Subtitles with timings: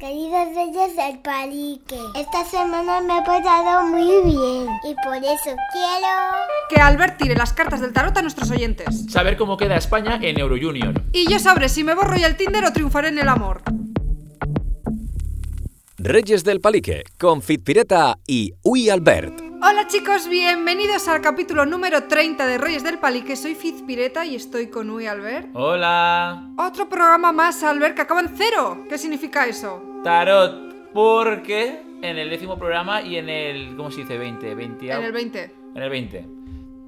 [0.00, 6.08] Queridos reyes del palique, esta semana me he portado muy bien y por eso quiero...
[6.70, 9.04] Que Albert tire las cartas del tarot a nuestros oyentes.
[9.10, 11.02] Saber cómo queda España en Euro Junior.
[11.12, 13.62] Y yo sabré si me borro ya el Tinder o triunfaré en el amor.
[15.98, 19.49] Reyes del Palique, con Fitpireta y Uy Albert.
[19.62, 23.36] Hola chicos, bienvenidos al capítulo número 30 de Reyes del Palique.
[23.36, 25.50] Soy Fizpireta y estoy con Uy Albert.
[25.52, 26.48] Hola.
[26.56, 28.86] Otro programa más, Albert, que acaba en cero.
[28.88, 30.00] ¿Qué significa eso?
[30.02, 33.76] Tarot, porque en el décimo programa y en el.
[33.76, 34.16] ¿Cómo se dice?
[34.16, 34.54] 20.
[34.54, 35.54] 20 En el 20.
[35.74, 36.26] En el 20.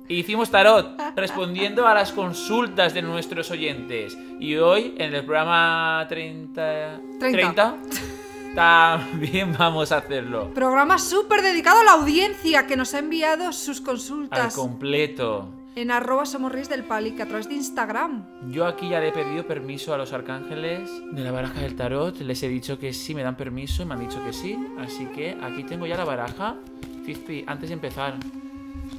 [0.09, 4.17] Hicimos tarot respondiendo a las consultas de nuestros oyentes.
[4.41, 7.01] Y hoy, en el programa 30.
[7.21, 7.77] 30.
[8.55, 10.53] también vamos a hacerlo.
[10.55, 15.49] Programa súper dedicado a la audiencia que nos ha enviado sus Al consultas completo.
[15.75, 18.27] en arroba somos Reyes del Palique a través de Instagram.
[18.51, 22.19] Yo aquí ya le he pedido permiso a los arcángeles de la baraja del tarot.
[22.21, 24.59] Les he dicho que sí, me dan permiso y me han dicho que sí.
[24.79, 26.57] Así que aquí tengo ya la baraja.
[27.05, 28.15] Fizpi, antes de empezar,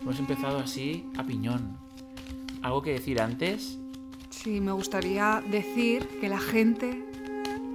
[0.02, 1.78] hemos empezado así a piñón.
[2.62, 3.78] ¿Algo que decir antes?
[4.30, 7.06] Sí, me gustaría decir que la gente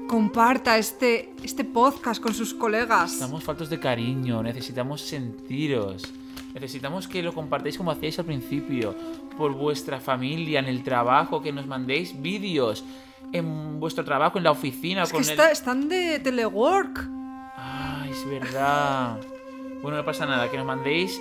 [0.08, 3.12] comparta este, este podcast con sus colegas.
[3.12, 6.02] Estamos faltos de cariño, necesitamos sentiros.
[6.54, 8.96] Necesitamos que lo compartáis como hacíais al principio,
[9.36, 12.84] por vuestra familia, en el trabajo, que nos mandéis vídeos,
[13.32, 15.40] en vuestro trabajo, en la oficina, Es que el...
[15.52, 17.06] están de telework.
[17.54, 19.20] Ay, es verdad.
[19.82, 21.20] Bueno, no pasa nada, que nos mandéis,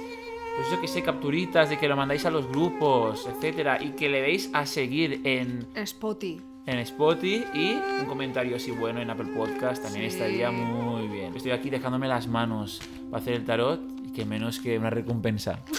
[0.55, 4.07] pues yo que sé, capturitas de que lo mandáis a los grupos, etcétera, y que
[4.07, 6.56] le deis a seguir En Spotify.
[6.67, 10.17] En Spotify y un comentario así bueno en Apple Podcast también Sí.
[10.17, 11.35] estaría muy bien.
[11.35, 15.59] Estoy aquí dejándome las manos para hacer el tarot y que menos que una recompensa.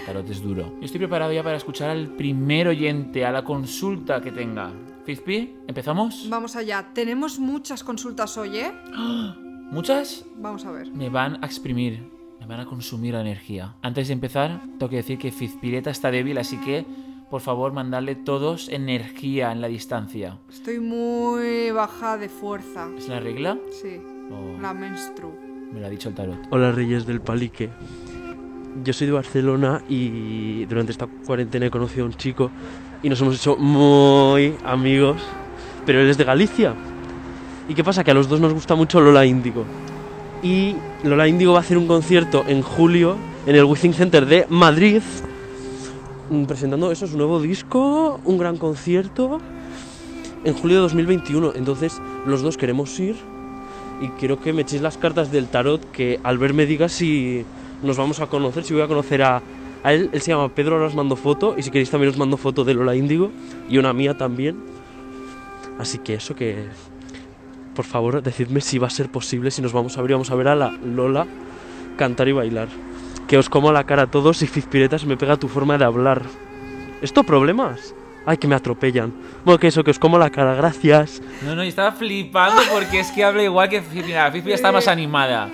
[0.00, 0.74] El tarot es duro.
[0.80, 4.70] Yo estoy preparado ya para escuchar al primer oyente, a la consulta que tenga.
[5.04, 6.26] Fizpi, ¿empezamos?
[6.30, 6.90] Vamos allá.
[6.94, 8.72] Tenemos muchas consultas hoy, ¿eh?
[9.70, 10.24] ¿Muchas?
[10.36, 10.90] Vamos a ver.
[10.92, 12.02] Me van a exprimir,
[12.40, 13.74] me van a consumir la energía.
[13.82, 16.86] Antes de empezar, tengo que decir que Fizpireta está débil, así que
[17.30, 20.38] por favor mandadle todos energía en la distancia.
[20.50, 22.88] Estoy muy baja de fuerza.
[22.96, 23.58] ¿Es la regla?
[23.70, 24.00] Sí,
[24.30, 25.32] Oh, la menstru.
[25.72, 26.36] me lo ha dicho el tarot.
[26.50, 27.70] Hola Reyes del Palique.
[28.84, 32.50] Yo soy de Barcelona y durante esta cuarentena he conocido a un chico
[33.02, 35.22] y nos hemos hecho muy amigos,
[35.86, 36.74] pero él es de Galicia.
[37.68, 38.04] ¿Y qué pasa?
[38.04, 39.64] Que a los dos nos gusta mucho Lola Índigo.
[40.42, 44.46] Y Lola Índigo va a hacer un concierto en julio en el Withing Center de
[44.50, 45.00] Madrid,
[46.46, 49.40] presentando eso, su nuevo disco, un gran concierto
[50.44, 51.52] en julio de 2021.
[51.54, 53.16] Entonces los dos queremos ir
[54.00, 57.44] y quiero que me echéis las cartas del tarot, que al ver me diga si
[57.82, 59.42] nos vamos a conocer, si voy a conocer a,
[59.84, 60.10] él.
[60.12, 62.64] Él se llama Pedro, ahora os mando foto, y si queréis también os mando foto
[62.64, 63.30] de Lola Índigo,
[63.68, 64.56] y una mía también.
[65.78, 66.66] Así que eso que,
[67.74, 70.34] por favor, decidme si va a ser posible, si nos vamos a ver vamos a
[70.34, 71.26] ver a la Lola
[71.96, 72.68] cantar y bailar.
[73.28, 76.22] Que os como la cara a todos y Fizpiretas me pega tu forma de hablar.
[77.02, 77.94] ¿Esto problemas?
[78.24, 79.12] Ay, que me atropellan.
[79.44, 81.22] Bueno, que eso, que os como la cara, gracias.
[81.42, 83.80] No, no, yo estaba flipando porque es que habla igual que.
[83.80, 85.50] Mira, Fizpi está más animada.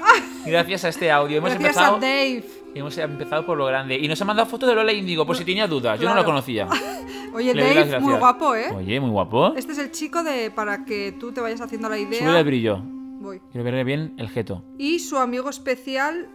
[0.47, 1.39] Gracias a este audio.
[1.39, 2.45] Hemos Gracias empezado, a Dave.
[2.75, 3.99] hemos empezado por lo grande.
[3.99, 5.99] Y nos ha mandado foto de Lola Índigo, por si tenía dudas.
[5.99, 6.69] Yo no la conocía.
[7.35, 8.71] Oye, Le Dave, muy guapo, ¿eh?
[8.73, 9.55] Oye, muy guapo.
[9.57, 12.21] Este es el chico de para que tú te vayas haciendo la idea.
[12.21, 12.79] Sube el brillo.
[13.21, 13.41] Voy.
[13.51, 14.63] Quiero verle bien el jeto.
[14.79, 16.29] Y su amigo especial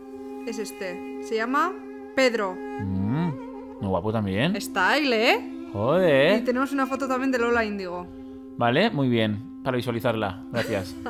[0.45, 1.19] es este.
[1.23, 1.73] Se llama
[2.15, 2.55] Pedro.
[2.55, 3.31] Mm,
[3.81, 4.59] muy guapo también.
[4.59, 5.39] Style, ¿eh?
[5.69, 6.43] Y Joder.
[6.43, 8.07] tenemos una foto también de Lola Índigo.
[8.57, 9.61] Vale, muy bien.
[9.63, 10.43] Para visualizarla.
[10.51, 10.95] Gracias.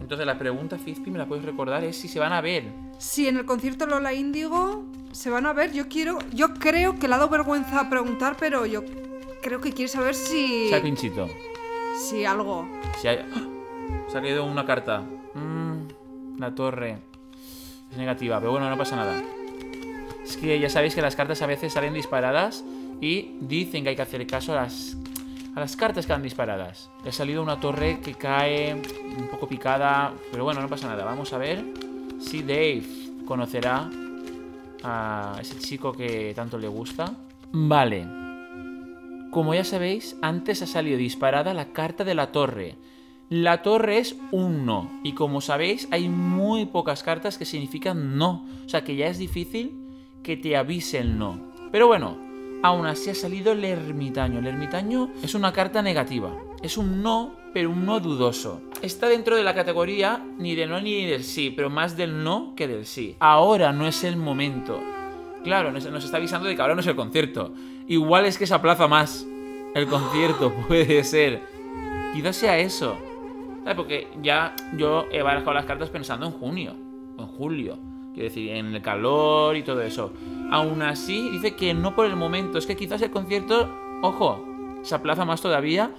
[0.00, 2.64] Entonces la pregunta, Fizpi, me la puedes recordar, es si se van a ver.
[2.98, 6.18] Si en el concierto Lola Índigo se van a ver, yo quiero.
[6.32, 8.82] Yo creo que le ha dado vergüenza preguntar, pero yo
[9.42, 10.68] creo que quiere saber si.
[10.68, 11.28] Se ha pinchito.
[11.96, 12.68] Si algo.
[13.00, 13.18] Si hay...
[13.34, 13.42] ¡Ah!
[14.08, 15.02] Se ha caído una carta.
[15.34, 16.98] Mm, la torre.
[17.94, 19.22] Es negativa, pero bueno, no pasa nada.
[20.24, 22.64] Es que ya sabéis que las cartas a veces salen disparadas
[23.00, 24.96] y dicen que hay que hacer caso a las,
[25.54, 26.90] a las cartas que han disparadas.
[27.06, 31.04] Ha salido una torre que cae un poco picada, pero bueno, no pasa nada.
[31.04, 31.64] Vamos a ver
[32.18, 32.82] si Dave
[33.26, 33.88] conocerá
[34.82, 37.14] a ese chico que tanto le gusta.
[37.52, 38.08] Vale.
[39.30, 42.74] Como ya sabéis, antes ha salido disparada la carta de la torre.
[43.30, 45.00] La torre es un no.
[45.02, 48.46] Y como sabéis, hay muy pocas cartas que significan no.
[48.66, 49.88] O sea que ya es difícil
[50.22, 51.40] que te avise el no.
[51.72, 52.16] Pero bueno,
[52.62, 54.38] aún así ha salido el ermitaño.
[54.38, 56.32] El ermitaño es una carta negativa.
[56.62, 58.62] Es un no, pero un no dudoso.
[58.82, 62.54] Está dentro de la categoría ni de no ni del sí, pero más del no
[62.54, 63.16] que del sí.
[63.20, 64.80] Ahora no es el momento.
[65.44, 67.52] Claro, nos está avisando de que ahora no es el concierto.
[67.86, 69.26] Igual es que se aplaza más
[69.74, 71.42] el concierto, puede ser.
[72.14, 72.96] Quizás sea eso.
[73.64, 73.76] ¿Sabes?
[73.76, 76.76] Porque ya yo he barajado las cartas pensando en junio,
[77.16, 77.78] o en julio.
[78.12, 80.12] Quiero decir, en el calor y todo eso.
[80.50, 82.58] Aún así, dice que no por el momento.
[82.58, 83.68] Es que quizás el concierto,
[84.02, 84.44] ojo,
[84.82, 85.90] se aplaza más todavía.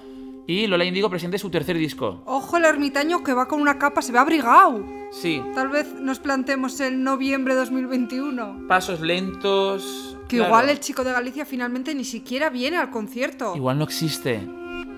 [0.47, 2.21] Y Lola Indigo presente su tercer disco.
[2.25, 4.85] Ojo el ermitaño que va con una capa, se ve abrigado.
[5.11, 8.68] Sí, Tal vez nos plantemos el noviembre 2021.
[8.68, 10.15] pasos lentos.
[10.29, 10.50] Que claro.
[10.50, 13.56] igual el chico de Galicia finalmente ni siquiera viene al concierto.
[13.56, 14.47] Igual no existe.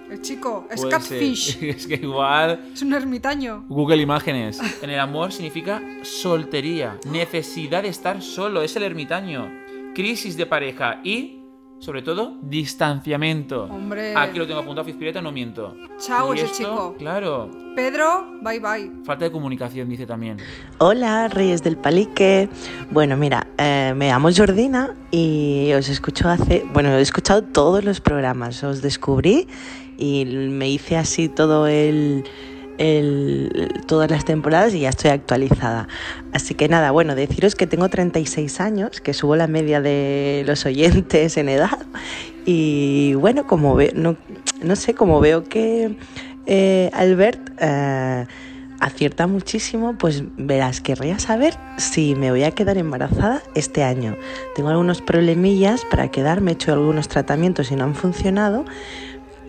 [0.10, 1.58] El chico es Puede catfish.
[1.62, 2.70] Es que igual.
[2.74, 3.66] Es un ermitaño.
[3.68, 4.60] Google Imágenes.
[4.82, 9.52] En el amor significa soltería, necesidad de estar solo, es el ermitaño,
[9.94, 11.42] crisis de pareja y,
[11.80, 13.66] sobre todo, distanciamiento.
[13.66, 14.14] Hombre.
[14.16, 15.76] Aquí lo tengo apuntado, Fizpireta, no miento.
[16.00, 16.96] Chao, Y ese esto, chico.
[16.98, 18.92] Claro, Pedro, bye bye.
[19.04, 20.38] falta de comunicación, dice también.
[20.78, 22.50] Hola, Reyes del Palique.
[22.92, 26.66] Bueno, mira, eh, me llamo Jordina y os escucho hace.
[26.74, 28.64] Bueno, he escuchado todos los programas.
[28.64, 29.48] Os descubrí
[29.98, 32.24] y me hice así todo el.
[33.88, 35.88] todas las temporadas y ya estoy actualizada.
[36.32, 40.66] Así que nada, bueno, deciros que tengo 36 años, que subo la media de los
[40.66, 41.80] oyentes en edad.
[42.46, 44.16] Y bueno, como veo, no,
[44.62, 45.98] no sé, como veo que
[46.46, 48.26] eh, Albert eh,
[48.80, 54.16] acierta muchísimo, pues verás, querría saber si me voy a quedar embarazada este año.
[54.56, 58.66] Tengo algunos problemillas para quedarme, he hecho algunos tratamientos y no han funcionado.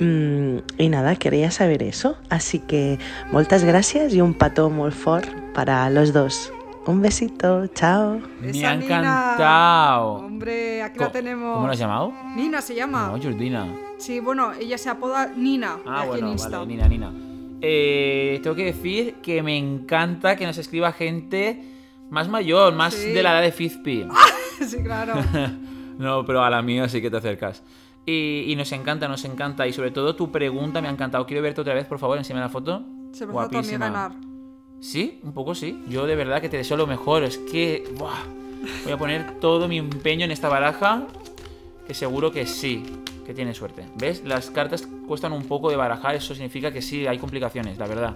[0.01, 2.17] Mm, y nada, quería saber eso.
[2.31, 2.99] Así que
[3.33, 6.53] muchas gracias y un pato muy fort para los dos.
[6.87, 8.21] Un besito, chao.
[8.41, 10.13] Me ha encantado.
[10.25, 11.55] Hombre, aquí la tenemos.
[11.57, 12.13] ¿Cómo lo has llamado?
[12.35, 13.09] Nina se llama.
[13.15, 13.67] No, Jordina.
[13.99, 16.59] Sí, bueno, ella se apoda Nina Ah, aquí bueno, en Insta.
[16.61, 17.13] vale, Nina, Nina.
[17.61, 21.63] Eh, tengo que decir que me encanta que nos escriba gente
[22.09, 23.11] más mayor, más Sí.
[23.13, 24.07] de la edad de Fizpi.
[24.67, 25.15] sí, claro.
[25.99, 27.63] no, pero a la mía sí que te acercas.
[28.11, 29.67] Y, y nos encanta, nos encanta.
[29.67, 31.27] Y sobre todo tu pregunta me ha encantado.
[31.27, 32.83] Quiero verte otra vez, por favor, enséñame la foto.
[33.13, 34.13] Se me a tu amiga ganar.
[34.81, 35.85] Sí, un poco sí.
[35.89, 37.23] Yo de verdad que te deseo lo mejor.
[37.23, 38.25] Es que buah,
[38.85, 41.07] voy a poner todo mi empeño en esta baraja.
[41.87, 42.83] Que seguro que sí,
[43.27, 43.85] que tiene suerte.
[43.97, 44.23] ¿Ves?
[44.25, 46.15] Las cartas cuestan un poco de barajar.
[46.15, 48.15] Eso significa que sí, hay complicaciones, la verdad.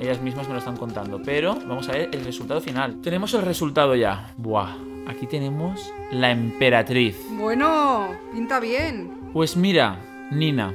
[0.00, 1.20] Ellas mismas me lo están contando.
[1.22, 3.00] Pero vamos a ver el resultado final.
[3.00, 4.32] Tenemos el resultado ya.
[4.36, 4.74] Buah.
[5.06, 7.16] Aquí tenemos la emperatriz.
[7.30, 9.12] Bueno, pinta bien.
[9.32, 9.98] Pues mira,
[10.30, 10.72] Nina,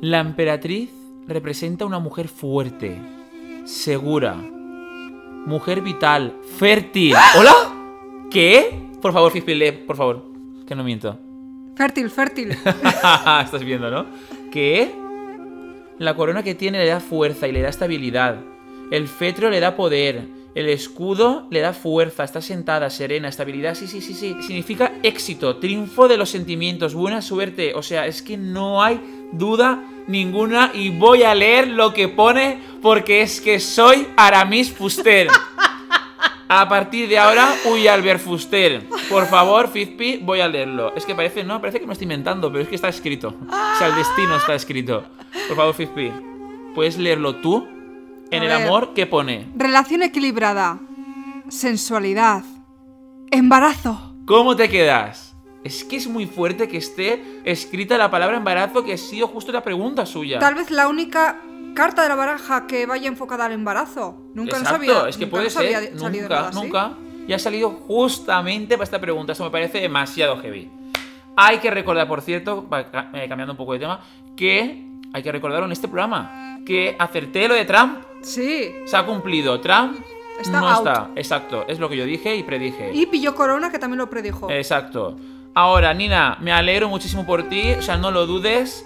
[0.00, 0.90] la emperatriz
[1.26, 3.00] representa una mujer fuerte,
[3.64, 7.14] segura, mujer vital, fértil.
[7.36, 7.52] ¿Hola?
[8.30, 8.90] ¿Qué?
[9.02, 10.24] Por favor, Fispile, por favor,
[10.66, 11.18] que no miento.
[11.74, 12.50] Fértil, fértil.
[13.44, 14.06] Estás viendo, ¿no?
[14.52, 14.94] ¿Qué?
[16.00, 18.36] La corona que tiene le da fuerza y le da estabilidad.
[18.90, 20.22] El fetro le da poder.
[20.54, 22.24] El escudo le da fuerza.
[22.24, 23.74] Está sentada, serena, estabilidad.
[23.74, 24.34] Sí, sí, sí, sí.
[24.40, 27.74] Significa éxito, triunfo de los sentimientos, buena suerte.
[27.74, 28.98] O sea, es que no hay
[29.32, 30.70] duda ninguna.
[30.72, 35.28] Y voy a leer lo que pone porque es que soy Aramis Fuster.
[36.52, 38.82] A partir de ahora, Uy Albert Fuster.
[39.08, 40.92] Por favor, Fizpi, voy a leerlo.
[40.96, 43.28] Es que parece, no, parece que me estoy inventando, pero es que está escrito.
[43.48, 45.04] O sea, el destino está escrito.
[45.46, 46.10] Por favor, Fizpi,
[46.74, 47.68] ¿puedes leerlo tú?
[48.32, 48.66] En A el ver.
[48.66, 49.46] amor, ¿qué pone?
[49.54, 50.80] Relación equilibrada.
[51.48, 52.42] Sensualidad.
[53.30, 54.16] Embarazo.
[54.26, 55.36] ¿Cómo te quedas?
[55.62, 59.52] Es que es muy fuerte que esté escrita la palabra embarazo, que ha sido justo
[59.52, 60.40] la pregunta suya.
[60.40, 61.40] Tal vez la única
[61.74, 64.16] carta de la baraja que vaya enfocada al embarazo.
[64.34, 65.98] Nunca nos Exacto, había, es que nunca puede nos había ser.
[65.98, 66.60] salido Nunca, nada así.
[66.60, 66.92] nunca.
[67.28, 69.32] Y ha salido justamente para esta pregunta.
[69.32, 70.70] Eso me parece demasiado heavy.
[71.36, 74.00] Hay que recordar, por cierto, eh, cambiando un poco de tema,
[74.36, 76.58] que hay que recordarlo en este programa.
[76.66, 77.98] Que acerté lo de Trump.
[78.22, 78.70] Sí.
[78.84, 79.60] Se ha cumplido.
[79.60, 79.98] Trump
[80.40, 80.86] Está no out.
[80.86, 81.10] está.
[81.16, 81.64] Exacto.
[81.68, 82.90] Es lo que yo dije y predije.
[82.92, 84.50] Y pilló corona, que también lo predijo.
[84.50, 85.16] Exacto.
[85.54, 87.72] Ahora, Nina, me alegro muchísimo por ti.
[87.78, 88.84] O sea, no lo dudes.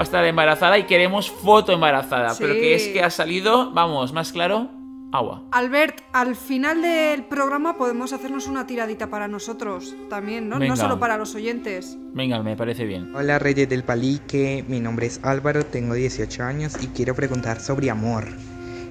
[0.00, 2.30] Va a estar embarazada y queremos foto embarazada.
[2.30, 2.38] Sí.
[2.40, 4.70] Pero que es que ha salido, vamos, más claro,
[5.12, 5.42] agua.
[5.52, 10.58] Albert, al final del programa podemos hacernos una tiradita para nosotros también, ¿no?
[10.58, 10.74] Venga.
[10.74, 11.98] No solo para los oyentes.
[12.14, 13.14] Venga, me parece bien.
[13.14, 17.90] Hola Reyes del Palique, mi nombre es Álvaro, tengo 18 años y quiero preguntar sobre
[17.90, 18.24] amor.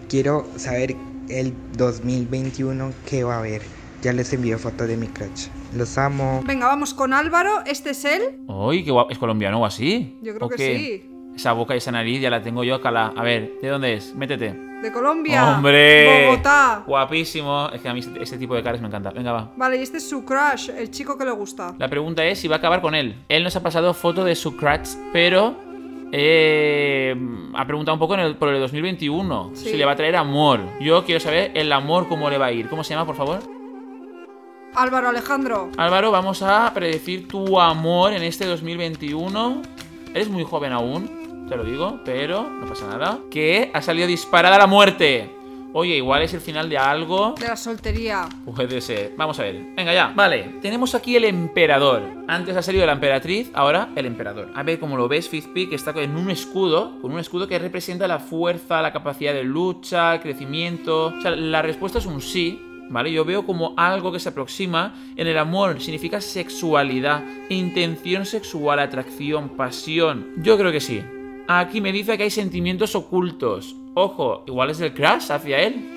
[0.09, 0.95] Quiero saber
[1.27, 3.78] el 2021 qué va a haber.
[4.01, 5.47] Ya les envío fotos de mi crush.
[5.75, 6.41] Los amo.
[6.45, 7.49] Venga, vamos con Álvaro.
[7.65, 8.21] ¿Este es él?
[8.47, 9.11] Uy, qué guapo.
[9.11, 10.17] ¿Es colombiano o así?
[10.21, 10.77] Yo creo ¿O que qué?
[11.03, 11.11] sí.
[11.35, 12.89] Esa boca y esa nariz ya la tengo yo acá.
[13.15, 14.15] A ver, ¿de dónde es?
[14.15, 14.53] Métete.
[14.81, 15.55] De Colombia.
[15.57, 16.27] ¡Hombre!
[16.27, 16.83] Bogotá.
[16.87, 17.69] Guapísimo.
[17.73, 19.11] Es que a mí este, este tipo de caras me encanta.
[19.11, 19.51] Venga, va.
[19.57, 21.75] Vale, y este es su crush, el chico que le gusta.
[21.77, 23.15] La pregunta es si va a acabar con él.
[23.27, 25.55] Él nos ha pasado foto de su crush, pero
[26.13, 27.13] eh,
[27.53, 29.51] ha preguntado un poco en el- por el 2021.
[29.53, 29.69] Sí.
[29.71, 30.61] Si le va a traer amor.
[30.79, 32.69] Yo quiero saber el amor cómo le va a ir.
[32.69, 33.39] ¿Cómo se llama, por favor?
[34.75, 35.69] Álvaro Alejandro.
[35.77, 39.61] Álvaro, vamos a predecir tu amor en este 2021.
[40.13, 41.47] Eres muy joven aún.
[41.49, 43.19] te lo digo, pero no pasa nada.
[43.31, 45.35] Que ha salido disparada la muerte.
[45.71, 47.35] Oye, igual es el final de algo.
[47.39, 48.27] De la soltería.
[48.43, 49.13] Puede ser.
[49.15, 49.55] Vamos a ver.
[49.75, 50.11] Venga ya.
[50.15, 50.55] Vale.
[50.61, 52.01] Tenemos aquí el emperador.
[52.27, 54.51] Antes ha salido la emperatriz, ahora el emperador.
[54.55, 56.99] A ver cómo lo ves, Fizpi, que está en un escudo.
[57.01, 61.13] Con un escudo que representa la fuerza, la capacidad de lucha, el crecimiento.
[61.17, 62.68] O sea, la respuesta es un sí.
[62.89, 63.11] ¿Vale?
[63.11, 65.79] Yo veo como algo que se aproxima en el amor.
[65.79, 70.27] Significa sexualidad, intención sexual, atracción, pasión.
[70.37, 71.01] Yo creo que sí.
[71.47, 73.75] Aquí me dice que hay sentimientos ocultos.
[73.93, 75.95] Ojo, igual es el crash hacia él.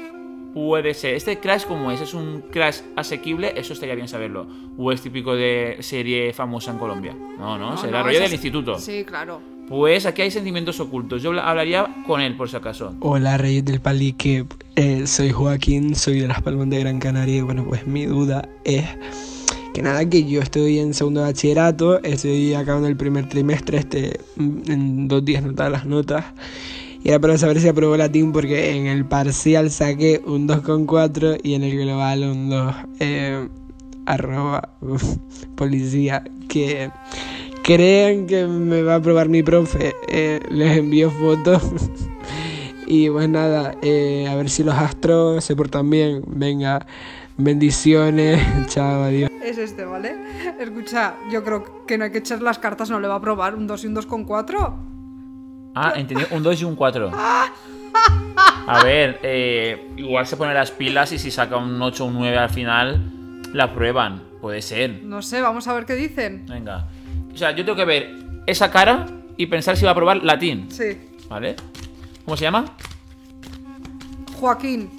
[0.55, 1.15] Puede ser.
[1.15, 2.01] Este crash, como es?
[2.03, 3.55] ¿Es un crash asequible?
[3.57, 4.47] Eso estaría bien saberlo.
[4.77, 7.15] ¿O es típico de serie famosa en Colombia?
[7.39, 8.79] No, no, será no, rollo del es- instituto.
[8.79, 9.41] Sí, claro.
[9.73, 11.23] Pues aquí hay sentimientos ocultos.
[11.23, 12.95] Yo hablaría con él, por si acaso.
[13.00, 14.45] Hola Reyes del Palique,
[14.76, 18.47] eh, soy Joaquín, soy de Las Palmas de Gran Canaria y bueno, pues mi duda
[18.64, 18.85] es
[19.73, 24.71] que nada, que yo estoy en segundo bachillerato, estoy acabando el primer trimestre, este, mm,
[24.71, 26.26] en dos días notar las notas
[27.02, 31.55] y era para saber si aprobó latín porque en el parcial saqué un 2,4 y
[31.55, 33.49] en el global un 2, eh,
[34.05, 34.69] arroba
[35.57, 36.91] policía, que
[37.62, 41.62] creen que me va a aprobar mi profe, eh, les envío fotos.
[42.85, 46.23] Y pues nada, eh, a ver si los astros se portan bien.
[46.26, 46.85] Venga,
[47.38, 48.38] bendiciones.
[48.66, 49.31] Chao, adiós.
[49.42, 50.14] Es este, ¿vale?
[50.61, 53.54] Escucha, yo creo que no hay que echar las cartas, no le va a probar
[53.54, 54.78] un 2 y un 2 con 4.
[55.75, 56.25] Ah, entendí.
[56.33, 57.12] Un 2 y un 4.
[57.14, 62.14] A ver, eh, igual se pone las pilas y si saca un 8 o un
[62.14, 63.00] 9 al final,
[63.54, 64.23] la prueban.
[64.42, 65.02] Puede ser.
[65.04, 66.45] No sé, vamos a ver qué dicen.
[66.47, 66.88] Venga.
[67.35, 68.15] O sea, yo tengo que ver
[68.47, 70.67] esa cara y pensar si va a probar latín.
[70.71, 70.99] Sí.
[71.29, 71.57] ¿Vale?
[72.25, 72.65] ¿Cómo se llama?
[74.39, 74.91] Joaquín.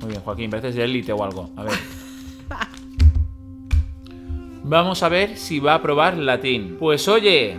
[0.00, 1.50] Muy bien, Joaquín, pareces de élite o algo.
[1.56, 1.72] A ver.
[4.64, 6.76] Vamos a ver si va a probar latín.
[6.78, 7.56] Pues oye,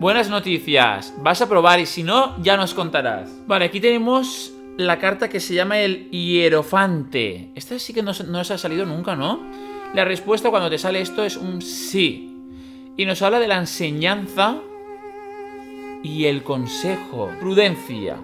[0.00, 1.14] buenas noticias.
[1.22, 3.30] Vas a probar y si no, ya nos contarás.
[3.46, 7.50] Vale, aquí tenemos la carta que se llama el hierofante.
[7.54, 9.40] Esta sí que no, se- no nos ha salido nunca, ¿no?
[9.94, 12.33] La respuesta cuando te sale esto es un sí.
[12.96, 14.58] Y nos habla de la enseñanza
[16.02, 17.30] y el consejo.
[17.40, 18.16] Prudencia.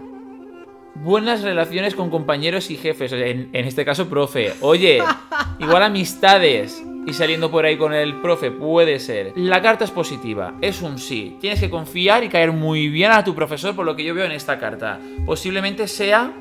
[0.94, 4.52] Buenas relaciones con compañeros y jefes, en, en este caso profe.
[4.60, 5.02] Oye,
[5.58, 9.32] igual amistades y saliendo por ahí con el profe, puede ser.
[9.34, 11.36] La carta es positiva, es un sí.
[11.40, 14.26] Tienes que confiar y caer muy bien a tu profesor por lo que yo veo
[14.26, 15.00] en esta carta.
[15.24, 16.32] Posiblemente sea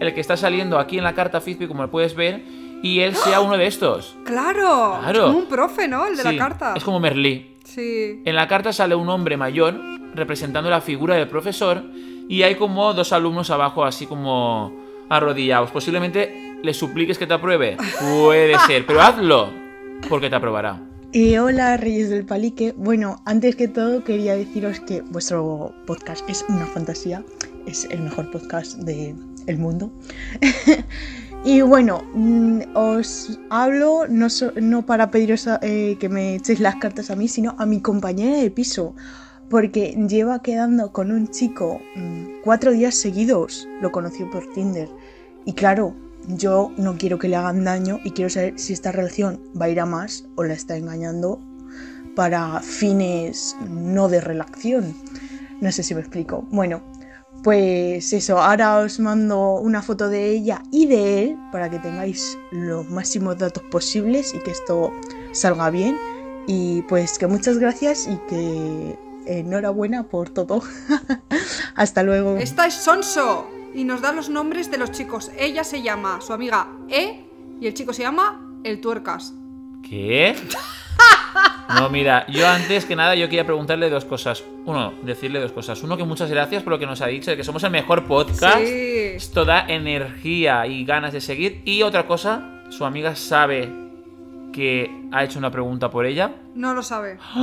[0.00, 2.42] el que está saliendo aquí en la carta Fizpi, como lo puedes ver,
[2.82, 4.16] y él sea uno de estos.
[4.24, 4.98] Claro.
[5.00, 5.18] Claro.
[5.18, 6.06] Es como un profe, ¿no?
[6.06, 6.74] El de Sí, la carta.
[6.76, 7.53] Es como Merlí.
[7.74, 8.22] Sí.
[8.24, 9.74] En la carta sale un hombre mayor
[10.14, 11.82] representando la figura del profesor
[12.28, 14.72] y hay como dos alumnos abajo así como
[15.08, 15.70] arrodillados.
[15.70, 17.76] Posiblemente le supliques que te apruebe.
[18.00, 19.50] Puede ser, pero hazlo
[20.08, 20.80] porque te aprobará.
[21.12, 22.74] Eh, hola Reyes del Palique.
[22.76, 27.22] Bueno, antes que todo quería deciros que vuestro podcast es una fantasía,
[27.66, 29.92] es el mejor podcast del mundo.
[31.44, 37.16] y bueno, mm, os hablo no, para pediros eh, que me echéis las cartas a
[37.16, 38.94] mí, sino a mi compañera de piso,
[39.50, 44.88] porque lleva quedando con un chico mm, cuatro días seguidos, lo conoció por Tinder.
[45.44, 45.94] Y claro,
[46.28, 49.68] yo no quiero que le hagan daño y quiero saber si esta relación va a
[49.68, 51.40] ir a más o la está engañando
[52.16, 54.94] para fines no de relación.
[55.60, 56.46] No sé si me explico.
[56.50, 56.82] Bueno,
[57.44, 62.38] pues eso, ahora os mando una foto de ella y de él para que tengáis
[62.50, 64.92] los máximos datos posibles y que esto
[65.32, 65.98] salga bien.
[66.46, 70.62] Y pues que muchas gracias y que enhorabuena por todo.
[71.74, 72.38] Hasta luego.
[72.38, 75.30] Esta es Sonso y nos da los nombres de los chicos.
[75.38, 77.26] Ella se llama su amiga E
[77.60, 79.34] y el chico se llama El Tuercas.
[79.82, 80.34] ¿Qué?
[81.68, 84.44] No, mira, yo antes que nada yo quería preguntarle dos cosas.
[84.66, 85.82] Uno, decirle dos cosas.
[85.82, 88.04] Uno, que muchas gracias por lo que nos ha dicho, de que somos el mejor
[88.04, 88.58] podcast.
[88.58, 89.14] Sí.
[89.14, 91.62] Esto da energía y ganas de seguir.
[91.64, 93.70] Y otra cosa, su amiga sabe
[94.52, 96.34] que ha hecho una pregunta por ella.
[96.54, 97.18] No lo sabe.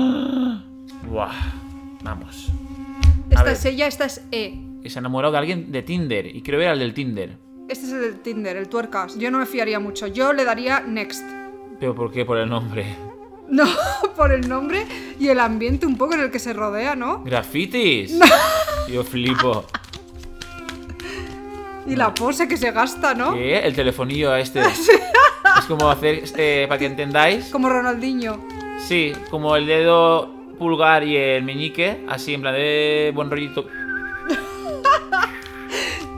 [1.09, 1.33] Buah,
[2.03, 2.49] vamos.
[3.29, 3.53] Esta ver.
[3.53, 4.59] es ella, esta es E.
[4.83, 6.25] Que se ha enamorado de alguien de Tinder.
[6.27, 7.37] Y creo que era el del Tinder.
[7.69, 9.17] Este es el del Tinder, el Tuercas.
[9.17, 10.07] Yo no me fiaría mucho.
[10.07, 11.25] Yo le daría Next.
[11.79, 12.25] ¿Pero por qué?
[12.25, 12.85] Por el nombre.
[13.51, 13.65] No,
[14.15, 14.85] por el nombre
[15.19, 17.23] y el ambiente un poco en el que se rodea, ¿no?
[17.23, 18.17] ¿Grafitis?
[18.89, 19.65] Yo flipo.
[21.85, 23.33] Y la pose que se gasta, ¿no?
[23.33, 23.59] ¿Qué?
[23.59, 24.61] El telefonillo a este.
[25.57, 27.47] Es como hacer, eh, para que entendáis.
[27.49, 28.39] Como Ronaldinho.
[28.79, 33.67] Sí, como el dedo pulgar y el meñique, así en plan de buen rollito.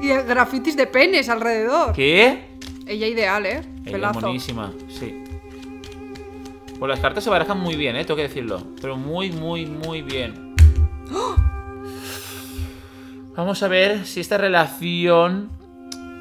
[0.02, 1.94] Y el grafitis de penes alrededor.
[1.94, 2.58] ¿Qué?
[2.86, 3.62] Ella ideal, ¿eh?
[3.86, 4.20] Ella Pelazo.
[4.20, 5.23] monísima, sí.
[6.84, 8.62] Pues las cartas se barajan muy bien, eh, tengo que decirlo.
[8.82, 10.54] Pero muy, muy, muy bien.
[13.38, 15.50] Vamos a ver si esta relación.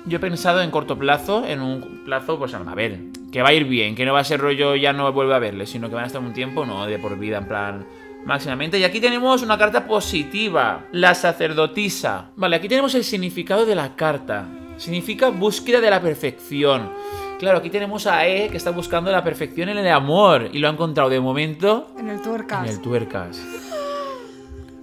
[0.07, 3.01] Yo he pensado en corto plazo, en un plazo, pues a ver,
[3.33, 5.41] que va a ir bien, que no va a ser rollo ya no vuelve a
[5.41, 7.85] verle, sino que van a estar un tiempo, no de por vida, en plan
[8.25, 8.79] máximamente.
[8.79, 12.31] Y aquí tenemos una carta positiva, la sacerdotisa.
[12.37, 14.47] Vale, aquí tenemos el significado de la carta.
[14.77, 16.89] Significa búsqueda de la perfección.
[17.43, 20.69] Claro, aquí tenemos a E que está buscando la perfección en el amor y lo
[20.69, 22.65] ha encontrado de momento En el tuercas.
[22.69, 23.43] en el tuercas.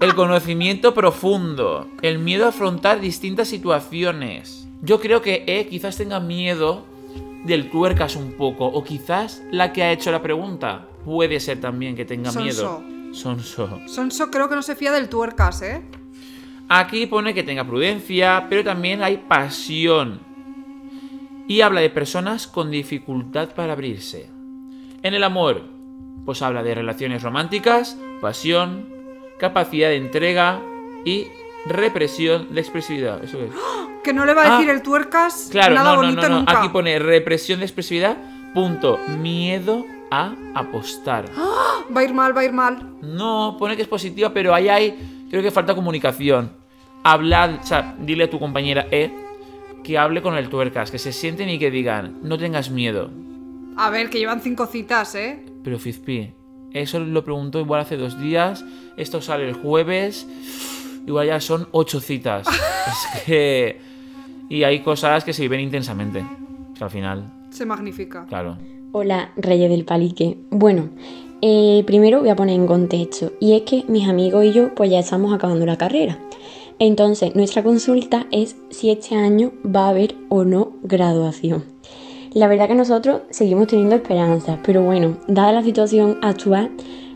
[0.01, 4.67] El conocimiento profundo, el miedo a afrontar distintas situaciones.
[4.81, 6.83] Yo creo que E quizás tenga miedo
[7.45, 11.95] del tuercas un poco, o quizás la que ha hecho la pregunta puede ser también
[11.95, 12.81] que tenga Sonso.
[12.81, 13.13] miedo.
[13.15, 13.79] Sonso.
[13.87, 15.81] Sonso creo que no se fía del tuercas, ¿eh?
[16.67, 20.27] Aquí pone que tenga prudencia, pero también hay pasión.
[21.49, 24.29] Y habla de personas con dificultad para abrirse.
[25.03, 25.63] En el amor,
[26.23, 28.87] pues habla de relaciones románticas, pasión,
[29.39, 30.61] capacidad de entrega
[31.05, 31.25] y
[31.65, 33.21] represión de expresividad.
[33.23, 33.51] ¿Eso es?
[34.03, 34.57] Que no le va a Ah.
[34.59, 36.59] decir el tuercas Claro, nada no, no, bonito no, nunca.
[36.59, 38.15] Aquí pone represión de expresividad,
[38.53, 41.25] punto, miedo a apostar.
[41.95, 42.93] Va a ir mal, va a ir mal.
[43.01, 45.25] No, pone que es positiva, pero ahí hay.
[45.29, 46.51] Creo que falta comunicación.
[47.03, 49.11] Habla, o sea, dile a tu compañera E
[49.83, 53.09] que hable con el tuercas, que se sienten y que digan, no tengas miedo.
[53.77, 55.43] A ver, que llevan cinco citas, ¿eh?
[55.63, 56.31] Pero Fizpi,
[56.73, 58.65] eso lo preguntó igual hace dos días.
[58.97, 60.27] Esto sale el jueves.
[61.07, 62.47] Igual ya son ocho citas.
[62.87, 63.79] es que.
[64.49, 66.23] Y hay cosas que se viven intensamente.
[66.77, 68.25] Que al final, Se magnifica.
[68.27, 68.57] claro.
[68.91, 70.37] Hola, Reyes del Palique.
[70.49, 70.89] Bueno,
[71.43, 73.33] eh, primero voy a poner en contexto.
[73.39, 76.17] Y es que mis amigos y yo, pues ya estamos acabando la carrera.
[76.79, 81.65] Entonces, nuestra consulta es si este año va a haber o no graduación.
[82.33, 86.71] La verdad que nosotros seguimos teniendo esperanzas, pero bueno, dada la situación actual,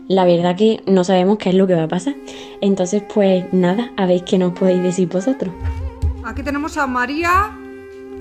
[0.08, 2.14] la verdad que no sabemos qué es lo que va a pasar.
[2.60, 5.54] Entonces, pues nada, a ver qué nos podéis decir vosotros.
[6.24, 7.56] Aquí tenemos a María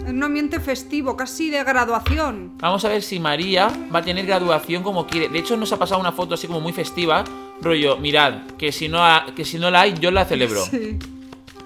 [0.07, 2.51] en un ambiente festivo, casi de graduación.
[2.59, 5.29] Vamos a ver si María va a tener graduación como quiere.
[5.29, 7.23] De hecho, nos ha pasado una foto así como muy festiva.
[7.61, 10.61] Rollo, mirad, que si no, ha- que si no la hay, yo la celebro.
[10.71, 10.99] Sí.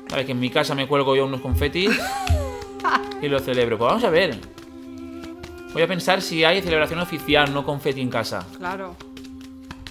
[0.09, 1.91] Vale, que en mi casa me cuelgo yo unos confetis
[3.21, 3.77] y lo celebro.
[3.77, 4.39] Pues vamos a ver.
[5.73, 8.47] Voy a pensar si hay celebración oficial, no confeti en casa.
[8.57, 8.95] Claro.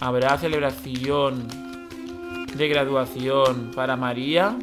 [0.00, 1.46] ¿Habrá celebración
[2.55, 4.57] de graduación para María?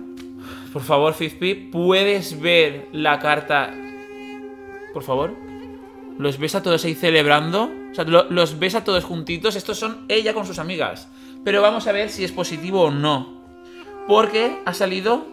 [0.74, 3.72] Por favor, Fizpi, ¿puedes ver la carta?
[4.94, 5.34] Por favor.
[6.18, 7.72] ¿Los ves a todos ahí celebrando?
[7.92, 9.56] O sea, lo- los ves a todos juntitos.
[9.56, 11.08] Estos son ella con sus amigas.
[11.44, 13.42] Pero vamos a ver si es positivo o no.
[14.08, 15.26] Porque ha salido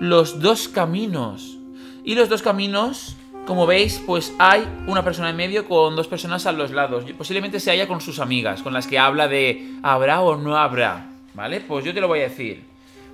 [0.00, 1.58] los dos caminos.
[2.02, 6.46] Y los dos caminos, como veis, pues hay una persona en medio con dos personas
[6.46, 7.04] a los lados.
[7.16, 11.10] Posiblemente sea ella con sus amigas, con las que habla de habrá o no habrá.
[11.34, 11.60] ¿Vale?
[11.60, 12.64] Pues yo te lo voy a decir.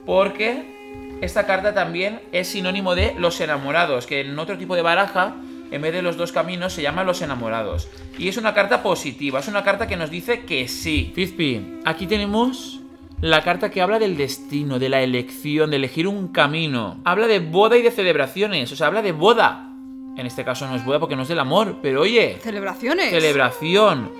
[0.07, 5.35] Porque esta carta también es sinónimo de los enamorados, que en otro tipo de baraja,
[5.73, 7.89] en vez de los dos caminos, se llama los enamorados.
[8.17, 11.11] Y es una carta positiva, es una carta que nos dice que sí.
[11.15, 12.81] Fizpi, aquí tenemos
[13.21, 16.99] la carta que habla del destino, de la elección, de elegir un camino.
[17.05, 19.73] Habla de boda y de celebraciones, o sea, habla de boda.
[20.17, 23.11] En este caso no es boda porque no es del amor, pero oye, Celebraciones.
[23.11, 24.11] celebración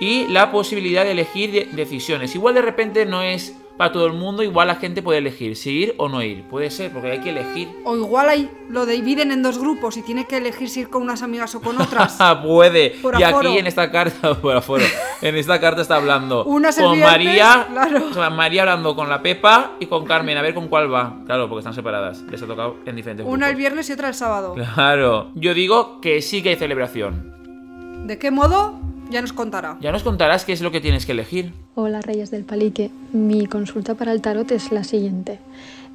[0.00, 2.34] y la posibilidad de elegir de- decisiones.
[2.34, 5.70] Igual de repente no es para todo el mundo, igual la gente puede elegir si
[5.70, 6.42] ir o no ir.
[6.42, 7.70] Puede ser, porque hay que elegir.
[7.82, 11.00] O igual hay, lo dividen en dos grupos y tiene que elegir si ir con
[11.00, 12.18] unas amigas o con otras.
[12.44, 12.90] puede.
[13.00, 13.48] Por y aforo.
[13.48, 14.84] aquí en esta carta, por aforo,
[15.22, 18.08] en esta carta está hablando Una con María, claro.
[18.10, 21.16] o sea, María hablando con la Pepa y con Carmen, a ver con cuál va.
[21.24, 22.20] Claro, porque están separadas.
[22.30, 24.56] Les ha tocado en diferentes Una el viernes y otra el sábado.
[24.74, 25.30] Claro.
[25.36, 28.04] Yo digo que sí que hay celebración.
[28.06, 28.78] ¿De qué modo?
[29.10, 29.76] Ya nos contará.
[29.80, 31.52] Ya nos contarás qué es lo que tienes que elegir.
[31.82, 35.38] Hola Reyes del Palique, mi consulta para el tarot es la siguiente.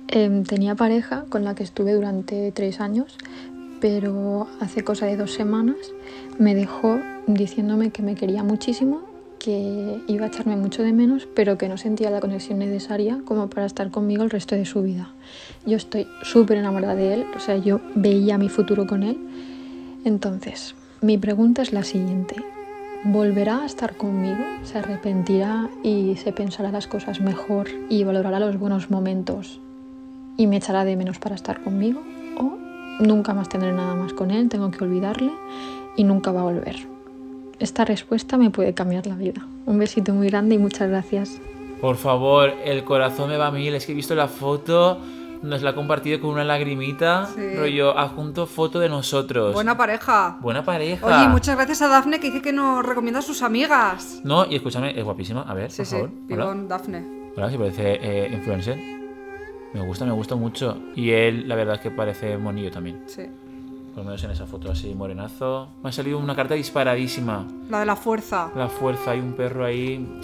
[0.08, 3.16] Em, tenía pareja con la que estuve durante tres años,
[3.80, 5.78] pero hace cosa de dos semanas
[6.40, 9.04] me dejó diciéndome que me quería muchísimo,
[9.38, 13.48] que iba a echarme mucho de menos, pero que no sentía la conexión necesaria como
[13.52, 15.14] para estar conmigo el resto de su vida.
[15.68, 19.20] Yo estoy súper enamorada de él, o sea, yo veía mi futuro con él.
[20.04, 22.38] Entonces, mi pregunta es la siguiente.
[23.08, 24.44] ¿Volverá a estar conmigo?
[24.64, 29.60] ¿Se arrepentirá y se pensará las cosas mejor y valorará los buenos momentos
[30.38, 32.02] y me echará de menos para estar conmigo?
[32.40, 32.58] ¿O
[33.04, 35.32] nunca más tendré nada más con él, tengo que olvidarle
[35.96, 36.78] y nunca va a volver?
[37.60, 39.46] Esta respuesta me puede cambiar la vida.
[39.68, 41.40] Un besito muy grande y muchas gracias.
[41.82, 43.76] Por favor, el corazón me va a mil.
[43.76, 44.98] Es que he visto la foto,
[45.46, 47.28] nos la ha compartido con una lagrimita.
[47.34, 47.56] Sí.
[47.56, 49.54] Rollo, adjunto foto de nosotros.
[49.54, 50.38] Buena pareja.
[50.42, 51.06] Buena pareja.
[51.06, 54.22] Oye, muchas gracias a Dafne que dice que nos recomienda a sus amigas.
[54.24, 55.42] No, y escúchame, es guapísima.
[55.44, 56.10] A ver, Sí, por sí, favor.
[56.10, 56.28] Hola.
[56.28, 57.32] pibón, Dafne.
[57.38, 58.78] Hola, si parece eh, influencer.
[59.74, 60.78] Me gusta, me gusta mucho.
[60.96, 63.04] Y él, la verdad es que parece monillo también.
[63.08, 63.24] Sí.
[63.90, 65.70] Por lo menos en esa foto así, morenazo.
[65.84, 67.46] Me ha salido una carta disparadísima.
[67.70, 68.52] La de la fuerza.
[68.56, 70.20] La fuerza, hay un perro ahí.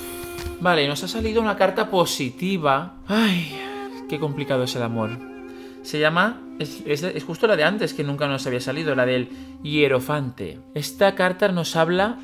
[0.60, 2.94] Vale, nos ha salido una carta positiva.
[3.08, 3.58] Ay,
[4.12, 5.10] qué complicado es el amor.
[5.84, 6.39] Se llama.
[6.60, 9.30] Es, es- es justo la de antes que nunca nos había salido, la del
[9.63, 10.60] hierofante.
[10.76, 12.19] Esta carta nos habla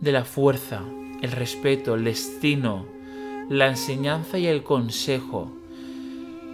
[0.00, 0.80] de la fuerza,
[1.20, 2.86] el respeto, el destino,
[3.50, 5.52] la enseñanza y el consejo.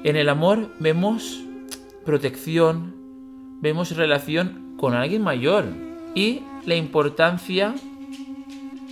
[0.05, 1.41] En el amor vemos
[2.05, 2.95] protección,
[3.61, 5.67] vemos relación con alguien mayor
[6.15, 7.75] y la importancia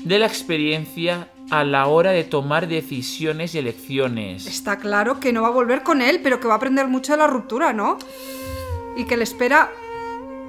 [0.05, 4.47] de la experiencia a la hora de tomar decisiones y elecciones.
[4.47, 7.13] Está claro que no va a volver con él, pero que va a aprender mucho
[7.13, 7.99] de la ruptura, ¿no?
[8.97, 9.71] Y que le espera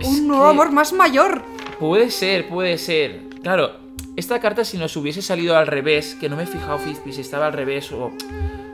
[0.03, 1.43] un nuevo amor más mayor.
[1.79, 3.29] Puede ser, puede ser.
[3.41, 3.71] Claro,
[4.15, 7.47] esta carta si nos hubiese salido al revés, que no me he fijado si estaba
[7.47, 8.11] al revés o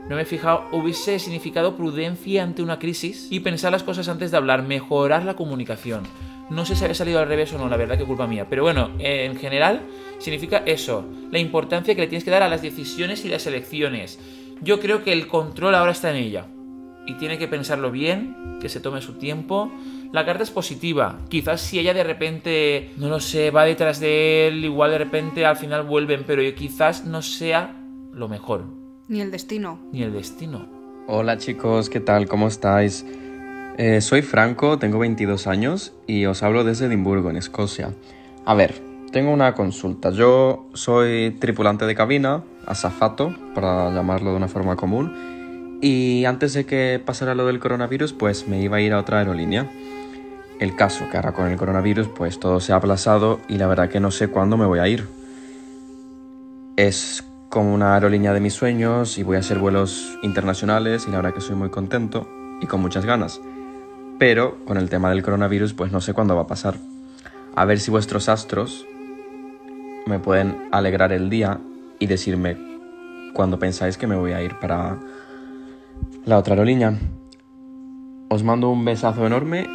[0.10, 4.32] no me he fijado, hubiese significado prudencia ante una crisis y pensar las cosas antes
[4.32, 6.04] de hablar, mejorar la comunicación.
[6.50, 8.48] No sé si había salido al revés o no, la verdad que culpa mía.
[8.50, 9.82] Pero bueno, eh, en general
[10.20, 14.20] significa eso, la importancia que le tienes que dar a las decisiones y las elecciones.
[14.62, 16.48] Yo creo que el control ahora está en ella.
[17.06, 19.72] Y tiene que pensarlo bien, que se tome su tiempo.
[20.14, 21.20] La carta es positiva.
[21.28, 25.46] Quizás si ella de repente, no lo sé, va detrás de él, igual de repente
[25.46, 27.76] al final vuelven, pero quizás no sea
[28.14, 28.66] lo mejor,
[29.10, 29.80] Ni el destino.
[29.92, 30.66] ni el destino.
[31.08, 32.28] Hola chicos, ¿qué tal?
[32.30, 33.06] ¿Cómo estáis?
[33.76, 37.92] Eh, soy Franco, tengo 22 años y os hablo desde Edimburgo, en Escocia.
[38.46, 38.76] A ver,
[39.12, 40.12] tengo una consulta.
[40.12, 45.80] Yo soy tripulante de cabina, azafato, para llamarlo de una forma común.
[45.82, 49.20] Y antes de que pasara lo del coronavirus, pues me iba a ir a otra
[49.20, 49.68] aerolínea.
[50.60, 53.90] El caso que ahora con el coronavirus, pues todo se ha aplazado y la verdad
[53.90, 55.08] que no sé cuándo me voy a ir.
[56.78, 61.18] Es como una aerolínea de mis sueños y voy a hacer vuelos internacionales y la
[61.18, 62.28] verdad que soy muy contento
[62.62, 63.42] y con muchas ganas.
[64.20, 66.76] Pero con el tema del coronavirus pues no sé cuándo va a pasar.
[67.56, 68.86] A ver si vuestros astros
[70.06, 71.60] me pueden alegrar el día
[72.00, 72.58] y decirme
[73.34, 74.98] cuándo pensáis que me voy a ir para
[76.26, 76.98] la otra aerolínea.
[78.30, 79.68] Os mando un besazo enorme,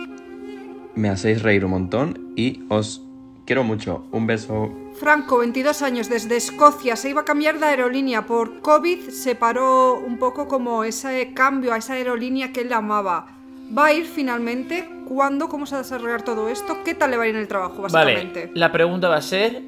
[0.94, 3.02] me hacéis reír un montón y os
[3.46, 4.04] quiero mucho.
[4.12, 4.70] Un beso.
[4.94, 8.26] Franco, 22 años, desde Escocia, se iba a cambiar de aerolínea.
[8.26, 13.37] Por COVID se paró un poco como ese cambio a esa aerolínea que él amaba.
[13.76, 14.88] ¿Va a ir finalmente?
[15.06, 15.48] ¿Cuándo?
[15.48, 16.78] ¿Cómo se va a desarrollar todo esto?
[16.84, 18.40] ¿Qué tal le va a ir en el trabajo, básicamente?
[18.46, 19.62] Vale, la pregunta va a ser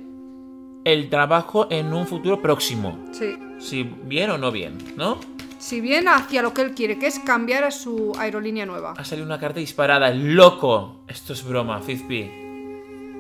[0.85, 2.99] el trabajo en un futuro próximo.
[3.13, 3.37] Sí.
[3.59, 5.19] Si bien o no bien, ¿no?
[5.59, 8.95] Si bien hacia lo que él quiere, que es cambiar a su aerolínea nueva.
[8.97, 11.03] Ha salido una carta disparada, loco.
[11.07, 12.31] Esto es broma, Fizpi.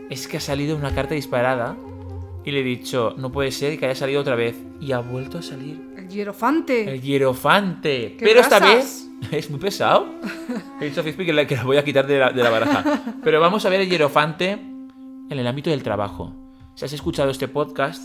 [0.08, 1.76] Es que ha salido una carta disparada
[2.42, 4.56] y le he dicho, no puede ser que haya salido otra vez.
[4.80, 6.94] Y ha vuelto a salir El hierofante.
[6.94, 8.16] el hierofante.
[8.18, 10.06] ¡Qué Pero esta vez es muy pesado.
[10.80, 13.02] He dicho Fizpi que que la voy a quitar de la, de la baraja.
[13.22, 16.34] Pero vamos a ver el hierofante en el ámbito del trabajo.
[16.74, 18.02] Si has escuchado este podcast,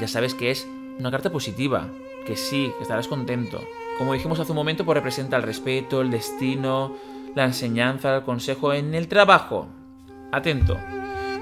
[0.00, 0.66] ya sabes que es
[0.98, 1.88] una carta positiva,
[2.26, 3.60] que sí, que estarás contento.
[3.98, 6.96] Como dijimos hace un momento, pues representa el respeto, el destino,
[7.34, 9.68] la enseñanza, el consejo en el trabajo.
[10.32, 10.78] Atento.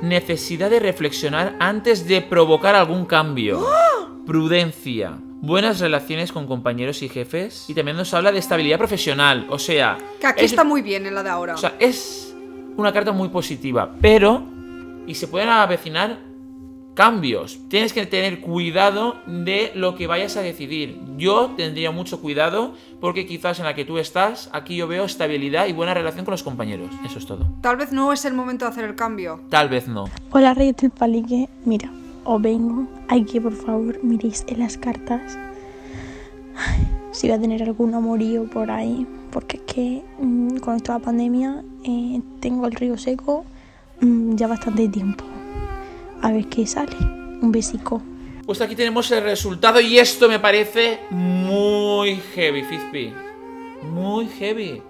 [0.02, 3.64] Necesidad de reflexionar antes de provocar algún cambio.
[4.30, 5.18] Prudencia.
[5.42, 7.64] Buenas relaciones con compañeros y jefes.
[7.68, 9.44] Y también nos habla de estabilidad profesional.
[9.50, 9.98] O sea...
[10.20, 11.54] Que aquí es- está muy bien en la de ahora.
[11.54, 12.32] o sea, es
[12.76, 14.44] una carta muy positiva, pero
[15.08, 16.20] y se pueden avecinar
[16.94, 17.58] cambios.
[17.68, 21.00] Tienes que tener cuidado de lo que vayas a decidir.
[21.16, 25.66] Yo tendría mucho cuidado porque quizás en la que tú estás, aquí yo veo estabilidad
[25.66, 26.88] y buena relación con los compañeros.
[27.04, 27.48] Eso es todo.
[27.62, 29.40] Tal vez no es el momento de hacer el cambio.
[29.48, 30.04] Tal vez no.
[30.30, 31.90] Hola Reyes del Palique, mira,
[32.24, 35.38] os vengo a que por favor miréis en las cartas
[36.56, 40.98] ay, si va a tener algún amorío por ahí, porque es que mm, con esta
[40.98, 43.44] pandemia eh, tengo el río seco
[44.00, 45.24] mm, ya bastante tiempo.
[46.22, 46.96] A ver qué sale.
[47.42, 48.02] Un besico.
[48.44, 53.12] Pues aquí tenemos el resultado y esto me parece muy heavy, Fizpi.
[53.82, 54.82] Muy heavy.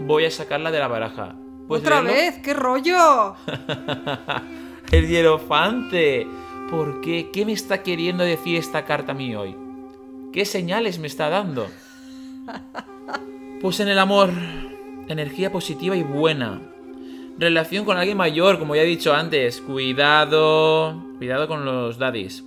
[0.00, 1.34] Voy a sacarla de la baraja.
[1.66, 2.20] ¿Puedes Otra leerlo?
[2.20, 3.34] vez, qué rollo.
[4.92, 6.26] El hierofante.
[6.70, 7.30] ¿Por qué?
[7.32, 9.56] ¿Qué me está queriendo decir esta carta a mí hoy?
[10.34, 11.66] ¿Qué señales me está dando?
[13.62, 14.30] Pues en el amor,
[15.08, 16.60] energía positiva y buena.
[17.38, 19.62] Relación con alguien mayor, como ya he dicho antes.
[19.62, 21.02] Cuidado.
[21.16, 22.44] Cuidado con los daddies.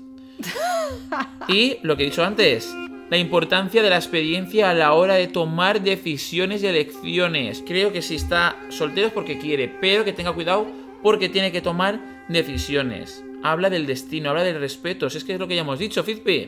[1.47, 2.75] Y lo que he dicho antes,
[3.10, 7.63] la importancia de la experiencia a la hora de tomar decisiones y elecciones.
[7.65, 10.67] Creo que si está soltero es porque quiere, pero que tenga cuidado
[11.01, 13.24] porque tiene que tomar decisiones.
[13.44, 15.10] Habla del destino, habla del respeto.
[15.10, 16.48] Si es que es lo que ya hemos dicho, Fizpi.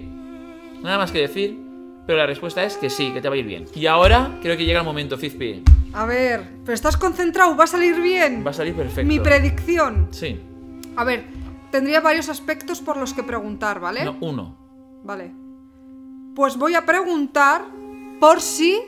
[0.82, 1.58] Nada más que decir.
[2.06, 3.66] pero la respuesta es que sí, que te va a ir bien.
[3.76, 5.64] Y ahora creo que llega el momento, Fizpi.
[5.94, 8.44] A ver, pero estás concentrado, va a salir bien.
[8.46, 9.08] Va a salir perfecto.
[9.08, 10.08] Mi predicción.
[10.12, 10.40] Sí.
[10.96, 11.26] A ver,
[11.72, 14.06] tendría varios aspectos por los que preguntar, ¿vale?
[14.06, 14.58] No, uno.
[15.04, 15.34] Vale.
[16.34, 17.66] Pues voy a preguntar
[18.20, 18.80] por si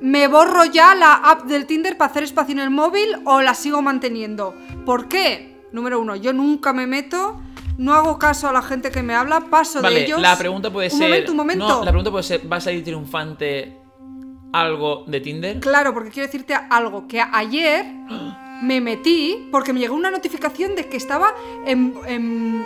[0.00, 3.54] me borro ya la app del Tinder para hacer espacio en el móvil o la
[3.54, 4.54] sigo manteniendo.
[4.86, 5.51] ¿Por qué?
[5.72, 7.40] Número uno, yo nunca me meto,
[7.78, 10.20] no hago caso a la gente que me habla, paso de ellos.
[10.20, 11.08] la pregunta puede un ser.
[11.08, 11.68] Momento, un momento.
[11.68, 13.78] No, la pregunta puede ser: ¿va a salir triunfante
[14.52, 15.60] algo de Tinder?
[15.60, 17.86] Claro, porque quiero decirte algo, que ayer
[18.62, 21.34] me metí porque me llegó una notificación de que estaba
[21.66, 22.64] en, en-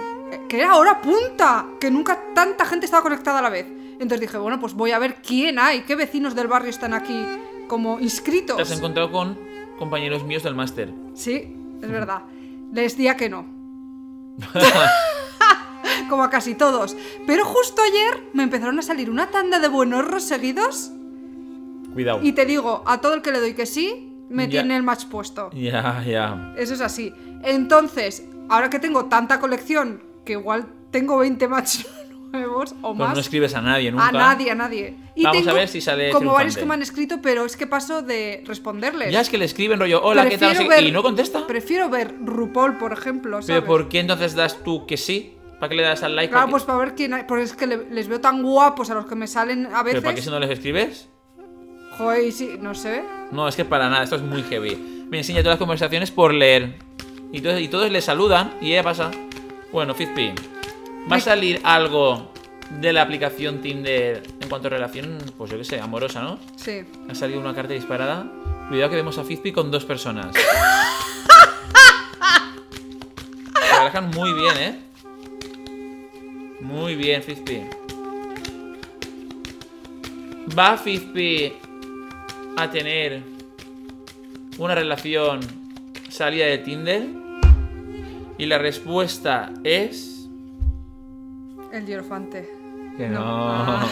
[0.49, 3.67] que era hora punta, que nunca tanta gente estaba conectada a la vez.
[3.93, 7.25] Entonces dije, bueno, pues voy a ver quién hay, qué vecinos del barrio están aquí
[7.69, 8.57] como inscritos.
[8.57, 9.39] Te has encontrado con
[9.79, 10.93] compañeros míos del máster.
[11.15, 12.23] Sí, es verdad.
[12.73, 13.47] Les di a que no.
[16.09, 16.97] como a casi todos.
[17.27, 20.93] Pero justo ayer me empezaron a salir una tanda de buenos seguidos
[21.93, 22.21] Cuidado.
[22.23, 25.07] y te digo, a todo el que le doy que sí, me tiene el match
[25.07, 25.51] puesto.
[25.53, 26.53] Ya, ya.
[26.57, 27.13] Eso es así.
[27.43, 31.87] Entonces, ahora que tengo tanta colección, que igual tengo 20 matches
[32.33, 33.15] nuevos o Pues más.
[33.15, 34.09] no escribes a nadie nunca.
[34.09, 34.97] a nadie, a nadie.
[35.15, 37.57] Y Vamos tengo a ver si sale Como varios que me han escrito, pero es
[37.57, 39.13] que paso de responderles.
[39.13, 40.51] Ya es que le escriben rollo, hola, ¿qué tal?
[40.51, 41.47] Prefiero ver- Y no contesta.
[41.47, 43.47] Prefiero ver RuPaul, por ejemplo, ¿sabes?
[43.63, 45.33] Pero ¿por qué entonces das tú que sí?
[45.59, 46.31] ¿Para qué le das al like?
[46.31, 47.23] Claro, ¿Para pues para ver quién hay.
[47.27, 49.91] Porque es que le- les veo tan guapos a los que me salen a qué-
[49.93, 50.25] ¿Pero para qué veces.
[50.25, 51.09] si no les escribes?
[51.97, 53.03] Joder, y sí, no sé.
[53.33, 54.77] No, es que para nada, esto es muy heavy.
[55.09, 56.75] Me enseña todas las conversaciones por leer.
[57.33, 59.11] Y todos, y todos le saludan y ella pasa.
[59.73, 60.33] Bueno, Fizpi,
[61.11, 62.33] ¿va a salir algo
[62.71, 66.39] de la aplicación Tinder en cuanto a relación, pues yo qué sé, amorosa, ¿no?
[66.57, 66.85] Sí.
[67.09, 68.27] Ha salido una carta disparada.
[68.69, 70.35] Cuidado que vemos a Fizpi con dos personas.
[73.55, 74.81] Se barajan muy bien, ¿eh?
[76.61, 77.63] Muy bien, Fizpi.
[80.59, 81.53] ¿Va Fizpi
[82.57, 83.23] a tener
[84.59, 85.41] una relación
[86.09, 87.07] salida de Tinder?
[88.39, 90.16] Y la respuesta es...
[91.77, 92.49] El hierofante.
[92.97, 93.21] Que no.
[93.23, 93.87] Ah.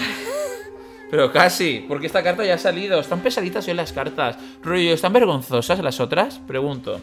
[1.11, 2.99] Pero casi, porque esta carta ya ha salido.
[2.99, 4.39] Están pesaditas hoy las cartas.
[4.63, 6.39] Rollo, ¿están vergonzosas las otras?
[6.39, 6.99] Pregunto.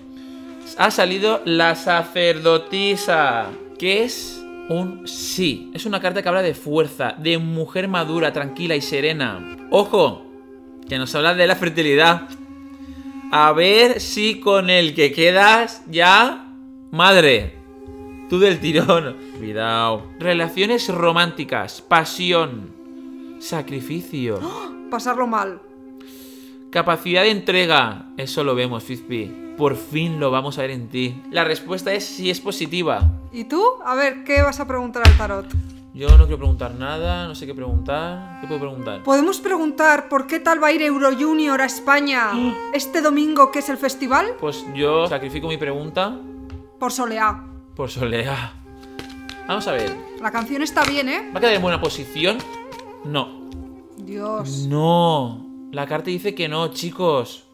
[0.80, 5.70] Ha salido la sacerdotisa, que es un sí.
[5.76, 9.58] Es una carta que habla de fuerza, de mujer madura, tranquila y serena.
[9.70, 10.26] Ojo,
[10.90, 12.28] que nos habla de la fertilidad.
[13.32, 16.48] A ver si con el que quedas ya...
[16.90, 17.61] Madre,
[18.32, 19.18] Tú del tirón.
[19.38, 20.04] Cuidado.
[20.18, 22.70] Relaciones románticas, pasión,
[23.42, 24.40] sacrificio,
[24.90, 25.62] Pasarlo mal.
[26.70, 28.06] capacidad de entrega.
[28.16, 29.54] Eso lo vemos, Fizpi.
[29.58, 31.22] Por fin lo vamos a ver en ti.
[31.30, 33.02] La respuesta es si es positiva.
[33.34, 33.62] ¿Y tú?
[33.84, 35.48] A ver, ¿qué vas a preguntar al tarot?
[35.94, 38.40] Yo no quiero preguntar nada, no sé qué preguntar.
[38.40, 39.04] ¿Qué puedo preguntar?
[39.04, 42.32] ¿Podemos preguntar por qué tal va a ir Euro Junior a España
[42.74, 44.36] este domingo, que es el festival?
[44.40, 46.18] Pues yo sacrifico mi pregunta
[46.80, 47.51] Por Soleá.
[47.82, 48.54] Por Solea.
[49.48, 49.98] Vamos a ver.
[50.22, 51.32] La canción está bien, ¿eh?
[51.34, 52.38] ¿Va a quedar en buena posición?
[53.06, 53.50] No.
[53.98, 54.68] Dios.
[54.68, 55.44] No.
[55.72, 57.46] La carta dice que no, chicos.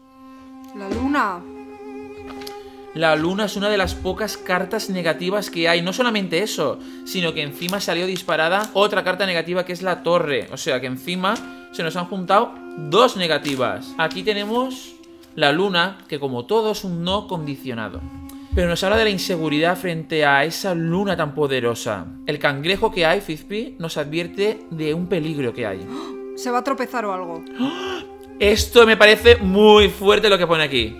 [0.76, 1.40] La luna.
[2.92, 5.80] La luna es una de las pocas cartas negativas que hay.
[5.80, 10.50] No solamente eso, sino que encima salió disparada otra carta negativa que es la torre.
[10.52, 13.94] O sea que encima se nos han juntado dos negativas.
[13.96, 14.92] Aquí tenemos
[15.36, 18.02] la luna, que como todo es un no condicionado.
[18.54, 22.06] Pero nos habla de la inseguridad frente a esa luna tan poderosa.
[22.26, 25.86] El cangrejo que hay, Fizpi, nos advierte de un peligro que hay.
[26.36, 27.44] Se va a tropezar o algo.
[28.38, 30.96] Esto me parece muy fuerte lo que pone aquí.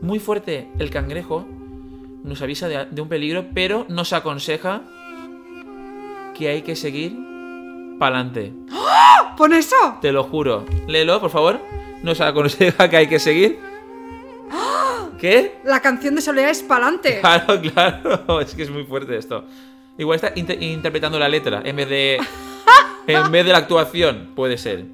[0.00, 0.68] Muy fuerte.
[0.78, 1.46] El cangrejo
[2.24, 4.82] nos avisa de, de un peligro, pero nos aconseja
[6.34, 7.14] que hay que seguir
[7.98, 8.54] para adelante.
[9.36, 9.76] ¿Pon eso?
[10.00, 10.64] Te lo juro.
[10.86, 11.60] Léelo, por favor.
[12.02, 13.58] Nos aconseja que hay que seguir.
[15.20, 15.56] ¿Qué?
[15.64, 17.20] La canción de Soleá es pa'lante.
[17.20, 18.40] Claro, claro.
[18.40, 19.44] Es que es muy fuerte esto.
[19.98, 22.18] Igual está inter- interpretando la letra en vez de.
[23.06, 24.30] en vez de la actuación.
[24.34, 24.86] Puede ser.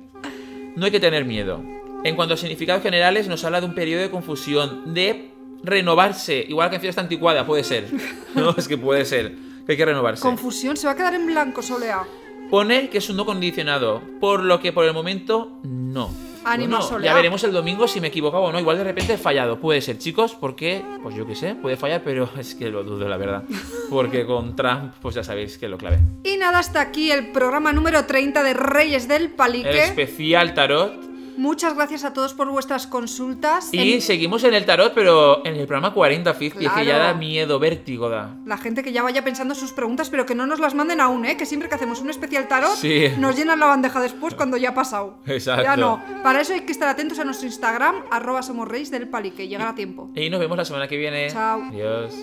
[0.75, 1.63] No hay que tener miedo.
[2.05, 5.31] En cuanto a significados generales, nos habla de un periodo de confusión, de
[5.63, 6.45] renovarse.
[6.49, 7.87] Igual la canción está anticuada, puede ser.
[8.35, 9.33] No, es que puede ser.
[9.65, 10.23] Que hay que renovarse.
[10.23, 12.03] Confusión, se va a quedar en blanco Soleá.
[12.51, 16.11] Pone que es un no condicionado, por lo que por el momento no.
[16.47, 17.11] Ánimo, Bueno, Soleá.
[17.11, 18.61] ya veremos el domingo si me he equivocado o no.
[18.61, 19.59] Igual de repente he fallado.
[19.59, 23.09] Puede ser, chicos, porque, pues yo qué sé, puede fallar, pero es que lo dudo,
[23.09, 23.43] la verdad.
[23.91, 25.99] Porque con Trump, pues ya sabéis que lo clave.
[26.25, 29.85] Y nada, hasta aquí el programa número 30 de Reyes del El Palique.
[29.85, 31.06] especial tarot.
[31.37, 33.69] Muchas gracias a todos por vuestras consultas.
[33.73, 36.95] Y En- seguimos en el tarot, pero en el programa 40, 50, es que ya
[36.95, 37.05] Claro.
[37.05, 38.37] da miedo, vértigo da.
[38.45, 41.25] La gente que ya vaya pensando sus preguntas, pero que no nos las manden aún,
[41.27, 41.37] ¿eh?
[41.37, 43.09] Que siempre que hacemos un especial tarot, Sí.
[43.19, 45.19] nos llenan la bandeja después cuando ya ha pasado.
[45.27, 45.63] Exacto.
[45.65, 46.03] Ya no.
[46.23, 49.49] Para eso hay que estar atentos a nuestro Instagram, arroba somos reyes del palique.
[49.49, 50.11] Llegará a tiempo.
[50.15, 51.29] Y nos vemos la semana que viene.
[51.31, 51.63] Chao.
[51.69, 52.15] Adiós.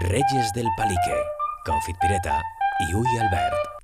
[0.00, 1.16] Reyes del Palique,
[1.64, 2.42] con Fit Pireta
[2.80, 3.83] y Uy Albert.